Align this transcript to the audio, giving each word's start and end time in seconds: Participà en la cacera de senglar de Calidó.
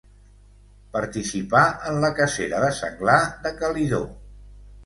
Participà 0.95 1.61
en 1.91 2.01
la 2.05 2.11
cacera 2.21 2.65
de 2.65 2.73
senglar 2.81 3.21
de 3.45 3.55
Calidó. 3.63 4.05